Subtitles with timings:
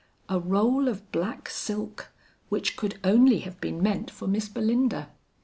[0.27, 2.09] A roll of black silk,
[2.49, 5.11] which could only have been meant for Miss Belinda.